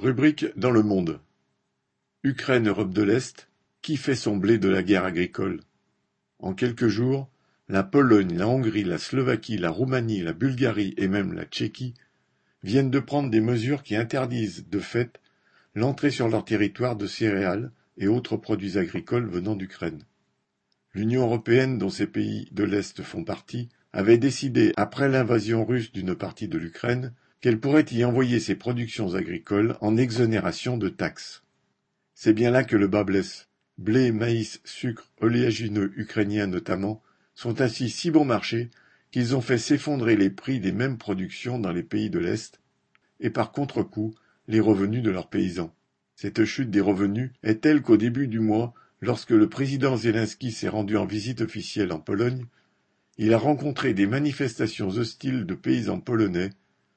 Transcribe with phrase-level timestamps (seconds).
[0.00, 1.20] Rubrique dans le monde.
[2.24, 3.50] Ukraine-Europe de l'Est,
[3.82, 5.60] qui fait son blé de la guerre agricole?
[6.38, 7.28] En quelques jours,
[7.68, 11.92] la Pologne, la Hongrie, la Slovaquie, la Roumanie, la Bulgarie et même la Tchéquie
[12.62, 15.20] viennent de prendre des mesures qui interdisent, de fait,
[15.74, 20.02] l'entrée sur leur territoire de céréales et autres produits agricoles venant d'Ukraine.
[20.94, 26.14] L'Union européenne, dont ces pays de l'Est font partie, avait décidé, après l'invasion russe d'une
[26.14, 31.42] partie de l'Ukraine, qu'elle pourrait y envoyer ses productions agricoles en exonération de taxes.
[32.14, 33.48] C'est bien là que le bas blesse.
[33.78, 37.02] Blé, maïs, sucre, oléagineux ukrainiens notamment,
[37.34, 38.70] sont ainsi si bon marché
[39.10, 42.60] qu'ils ont fait s'effondrer les prix des mêmes productions dans les pays de l'Est,
[43.20, 44.14] et par contre-coup
[44.48, 45.74] les revenus de leurs paysans.
[46.14, 50.68] Cette chute des revenus est telle qu'au début du mois, lorsque le président Zelensky s'est
[50.68, 52.44] rendu en visite officielle en Pologne,
[53.16, 56.50] il a rencontré des manifestations hostiles de paysans polonais,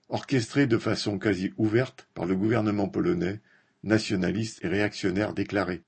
[0.09, 3.41] orchestrées de façon quasi ouverte par le gouvernement polonais,
[3.83, 5.83] nationaliste et réactionnaire déclaré.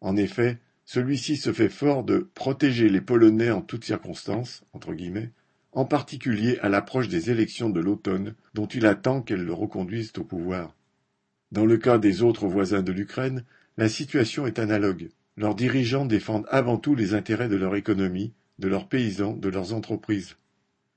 [0.00, 5.32] En effet, celui-ci se fait fort de protéger les Polonais en toutes circonstances, entre guillemets,
[5.72, 10.24] en particulier à l'approche des élections de l'automne, dont il attend qu'elles le reconduisent au
[10.24, 10.74] pouvoir.
[11.52, 13.44] Dans le cas des autres voisins de l'Ukraine,
[13.76, 15.10] la situation est analogue.
[15.36, 19.74] Leurs dirigeants défendent avant tout les intérêts de leur économie, de leurs paysans, de leurs
[19.74, 20.36] entreprises.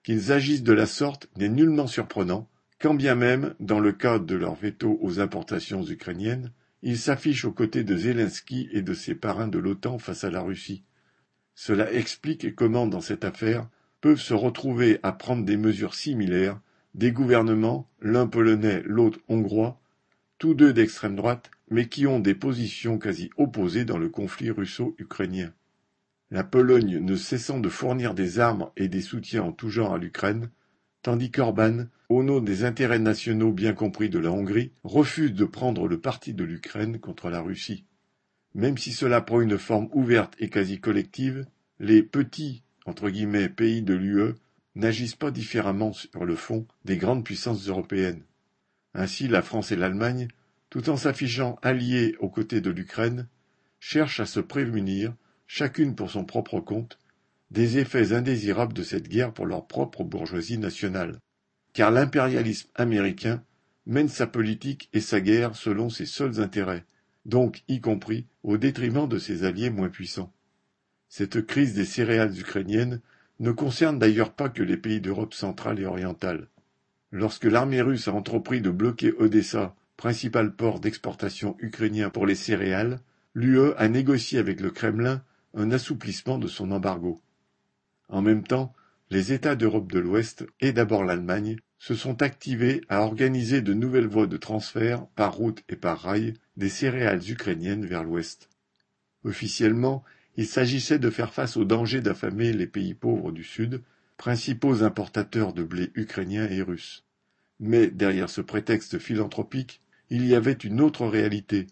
[0.04, 2.48] Qu'ils agissent de la sorte n'est nullement surprenant,
[2.80, 7.52] quand bien même, dans le cas de leur veto aux importations ukrainiennes, ils s'affichent aux
[7.52, 10.84] côtés de Zelensky et de ses parrains de l'OTAN face à la Russie.
[11.56, 13.68] Cela explique comment, dans cette affaire,
[14.00, 16.60] peuvent se retrouver à prendre des mesures similaires
[16.96, 19.80] des gouvernements, l'un polonais, l'autre hongrois,
[20.38, 25.54] tous deux d'extrême droite, mais qui ont des positions quasi opposées dans le conflit russo-ukrainien.
[26.32, 29.98] La Pologne ne cessant de fournir des armes et des soutiens en tout genre à
[29.98, 30.50] l'Ukraine,
[31.02, 35.88] tandis qu'Orban, au nom des intérêts nationaux bien compris de la Hongrie, refuse de prendre
[35.88, 37.86] le parti de l'Ukraine contre la Russie.
[38.56, 41.46] Même si cela prend une forme ouverte et quasi collective,
[41.80, 42.64] les petits
[43.56, 44.34] pays de l'UE
[44.76, 48.24] n'agissent pas différemment sur le fond des grandes puissances européennes.
[48.94, 50.28] Ainsi la France et l'Allemagne,
[50.70, 53.28] tout en s'affichant alliées aux côtés de l'Ukraine,
[53.80, 55.14] cherchent à se prémunir,
[55.48, 57.00] chacune pour son propre compte,
[57.52, 61.18] des effets indésirables de cette guerre pour leur propre bourgeoisie nationale.
[61.74, 63.44] Car l'impérialisme américain
[63.86, 66.86] mène sa politique et sa guerre selon ses seuls intérêts,
[67.26, 70.32] donc y compris au détriment de ses alliés moins puissants.
[71.10, 73.02] Cette crise des céréales ukrainiennes
[73.40, 76.48] ne concerne d'ailleurs pas que les pays d'Europe centrale et orientale.
[77.12, 83.00] Lorsque l'armée russe a entrepris de bloquer Odessa, principal port d'exportation ukrainien pour les céréales,
[83.34, 85.24] l'UE a négocié avec le Kremlin
[85.56, 87.22] un assouplissement de son embargo.
[88.10, 88.74] En même temps,
[89.12, 94.08] les États d'Europe de l'Ouest, et d'abord l'Allemagne, se sont activés à organiser de nouvelles
[94.08, 98.50] voies de transfert, par route et par rail, des céréales ukrainiennes vers l'Ouest.
[99.24, 100.04] Officiellement,
[100.36, 103.82] il s'agissait de faire face au danger d'affamer les pays pauvres du Sud,
[104.18, 107.06] principaux importateurs de blé ukrainien et russe.
[107.60, 111.68] Mais derrière ce prétexte philanthropique, il y avait une autre réalité.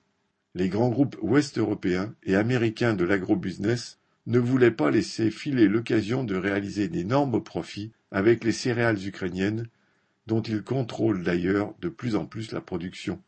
[0.55, 6.35] Les grands groupes ouest-européens et américains de l'agrobusiness ne voulaient pas laisser filer l'occasion de
[6.35, 9.67] réaliser d'énormes profits avec les céréales ukrainiennes,
[10.27, 13.21] dont ils contrôlent d'ailleurs de plus en plus la production.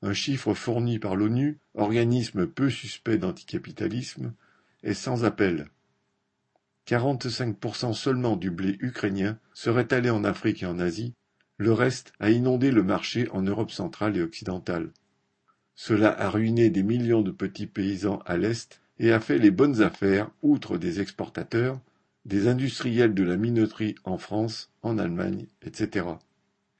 [0.00, 4.32] Un chiffre fourni par l'ONU, organisme peu suspect d'anticapitalisme,
[4.82, 5.68] est sans appel.
[6.86, 11.12] 45% seulement du blé ukrainien serait allé en Afrique et en Asie,
[11.58, 14.90] le reste a inondé le marché en Europe centrale et occidentale.
[15.74, 19.82] Cela a ruiné des millions de petits paysans à l'Est et a fait les bonnes
[19.82, 21.80] affaires, outre des exportateurs,
[22.24, 26.06] des industriels de la minoterie en France, en Allemagne, etc.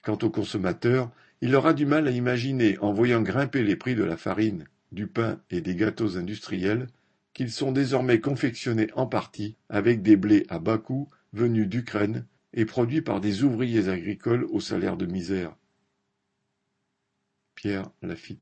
[0.03, 4.05] Quant aux consommateurs, il aura du mal à imaginer, en voyant grimper les prix de
[4.05, 6.89] la farine, du pain et des gâteaux industriels,
[7.33, 12.65] qu'ils sont désormais confectionnés en partie avec des blés à bas coût venus d'Ukraine et
[12.65, 15.55] produits par des ouvriers agricoles au salaire de misère.
[17.55, 18.37] Pierre Lafitte